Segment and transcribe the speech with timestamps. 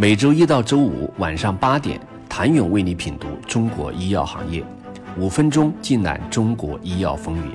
[0.00, 4.64] 每周一到周五晚上八点，谭勇为你品读中国医药行业，
[5.18, 7.52] 五分钟尽览中国医药风云。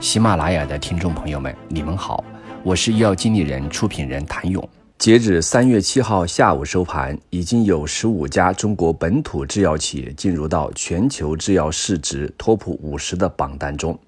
[0.00, 2.24] 喜马拉雅的听众朋友们，你们好，
[2.62, 4.66] 我是医药经理人、出品人谭勇。
[4.96, 13.98] 截止三月七号下午收盘，已经有十五家中国本土制药企业进入到全球制药市值 TOP 五十的榜单中，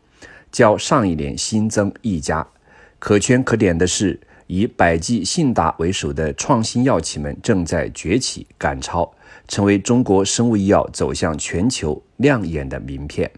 [0.50, 2.46] 较上一年新增一家。
[2.98, 4.18] 可圈可点的是。
[4.46, 9.12] 以百济、信达为首的创新药企们正在崛起赶超，
[9.48, 13.30] 成为中国生物医药走向全球亮眼的名片。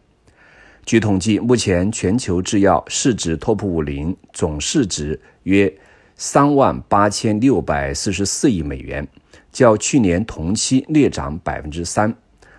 [0.84, 5.72] 据统计，目前全球制药市值 TOP 五零总市值约
[6.16, 9.06] 三万八千六百四十四亿美元，
[9.52, 12.14] 较去年同期略涨百分之三。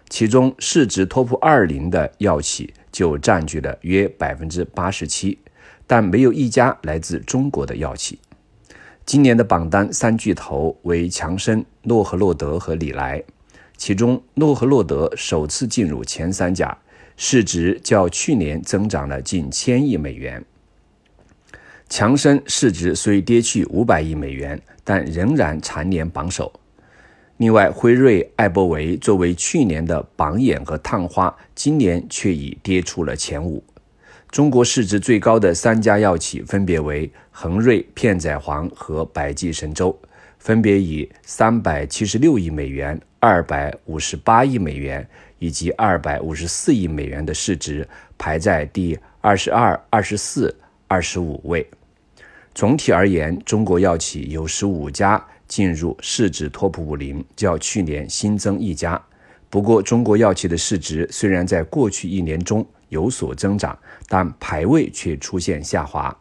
[0.09, 5.38] 其中，市值 TOP 二零的药企就占据了约百分之八十七，
[5.86, 8.20] 但没有一家来自中国的药企。
[9.09, 13.23] 今年的榜单三巨头为强生、诺和诺德和礼来，
[13.76, 16.78] 其中诺和诺德首次进入前三甲，
[17.17, 20.45] 市值较去年增长了近千亿美元。
[21.89, 26.53] 强生市值虽跌去五百亿美元，但仍然蝉联榜首。
[27.38, 33.64] 另外，辉瑞、艾伯维作为去年的榜眼和探花，今年却已跌出了前五。
[34.31, 39.99] 中国市值最高的三家药企分别为恒瑞、片仔癀和百济神州，
[40.38, 45.08] 分别以三百七十六亿美元、二百五十八亿美元
[45.39, 47.88] 以及二百五十四亿美元的市值
[48.19, 50.55] 排在第二十二、二十四、
[50.88, 51.67] 二十五位。
[52.53, 59.02] 总体而言，中国药企有十五家进入市值 TOP 五零，较去年新增一家。
[59.49, 66.16] 不过，中国药企的市值虽然在过去一年中，有所增长，但排位却出现下滑。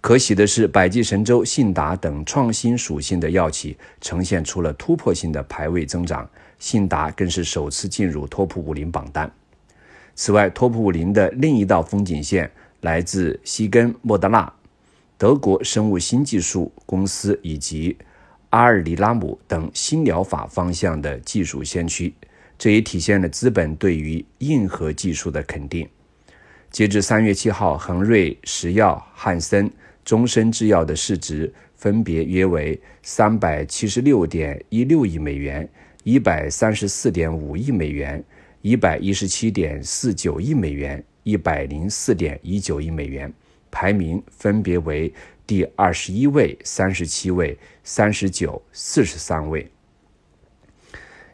[0.00, 9.32] 可喜的是，百济神州、信达等创新属性的药企呈现出了突破性的排位增长，信达更是首次进入 TOP 五零榜单。
[10.14, 14.52] 此外，TOP 五零的另一道风景线来自西根、莫德纳、
[15.16, 17.96] 德国生物新技术公司以及
[18.50, 22.12] 阿尔里拉姆等新疗法方向的技术先驱，
[22.58, 25.88] 这也体现了资本对于硬核技术的肯定。
[26.72, 29.70] 截至三月七号，恒瑞、石药、汉森、
[30.06, 35.68] 中生制药的市值分别约为三百七十六点一六亿美元、
[36.02, 38.24] 一百三十四点五亿美元、
[38.62, 43.30] 一百一十七点四九亿美元、一百零四点一九亿美元，
[43.70, 45.12] 排名分别为
[45.46, 47.54] 第二十一位、三十七位、
[47.84, 49.70] 三十九、四十三位。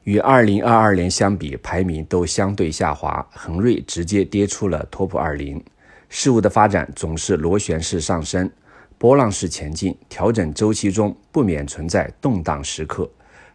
[0.09, 3.29] 与二零二二年相比，排名都相对下滑。
[3.31, 5.63] 恒瑞直接跌出了 TOP 二零。
[6.09, 8.51] 事物的发展总是螺旋式上升，
[8.97, 9.95] 波浪式前进。
[10.09, 13.07] 调整周期中不免存在动荡时刻。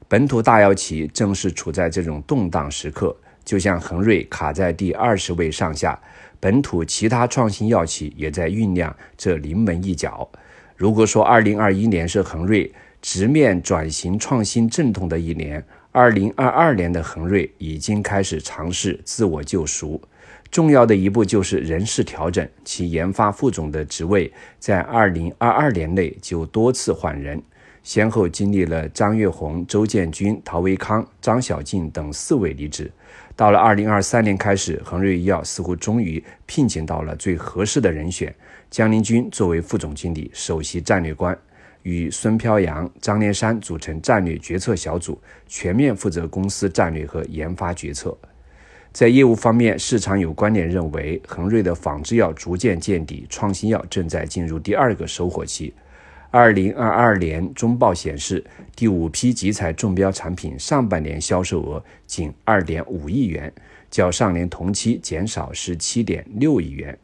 [0.07, 5.99] 本土大药企正是处在这种动荡时刻，就像恒瑞卡在第二十位上下，
[6.39, 10.29] 本土其他创新药企也在酝酿这临门一脚。
[10.75, 12.71] 如果说二零二一年是恒瑞
[13.01, 20.01] 直面转型创新阵痛的一年，二零二二年的恒瑞已经开始尝试自我救赎，
[20.49, 27.39] 重要的一步就是人事调整，其研发副总的职位在二零二二年内就多次换人，
[27.83, 32.91] 先后经历了张月红、周建军、陶维康、张小静等四位离职。
[33.35, 38.33] 到了二零二三年开始，恒瑞医药似乎终于聘请到了最合适的人选，
[38.71, 41.37] 江林军作为副总经理，首席战略官。
[41.83, 48.17] 与孙飘扬、张连山组成战略决策小组，全面负责公司战略和研发决策。
[48.91, 55.73] 在业务方面，市场有观点认为，恒瑞的仿制药逐渐见底，创新药正在进入第二个收获期。
[56.29, 58.43] 二零二二年中报显示，
[58.75, 63.51] 第五批集采中标产品上半年销售额仅二点五亿元，
[63.89, 66.97] 较上年同期减少十七点六亿元。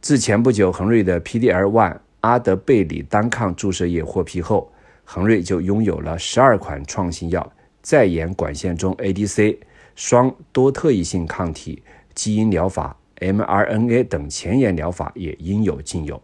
[0.00, 1.98] 自前不久，恒瑞的 PDL1。
[2.20, 4.72] 阿德贝里单抗注射液获批后，
[5.04, 9.58] 恒瑞就拥有了十二款创新药，在研管线中 ADC、
[9.94, 11.82] 双多特异性抗体、
[12.14, 16.20] 基因疗法、mRNA 等前沿疗法也应有尽有。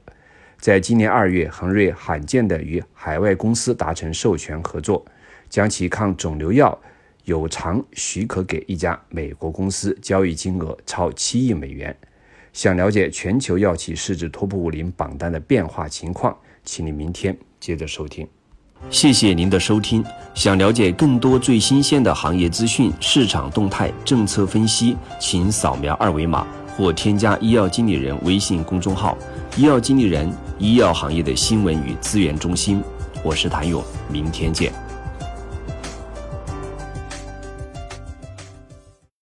[0.59, 5.05] 在今年二月，恒瑞罕见地与海外公司达成授权合作，
[5.49, 6.77] 将其抗肿瘤药
[7.25, 11.97] 有偿许可给一家美国公司，交易金额超七亿美元。
[12.55, 16.35] 想了解全球药企市值 TOP 五零榜单的变化情况，
[16.65, 18.27] 请你明天接着收听。
[18.91, 20.05] 谢谢您的收听。
[20.35, 26.47] 想了解更多最新鲜的行业资讯、市场动态、政策分析，请扫描二维码
[26.77, 29.19] 或添加医药经理人微信公众号
[29.59, 32.81] “医药经理人”——医药行业的新闻与资源中心。
[33.25, 34.73] 我是谭勇，明天见。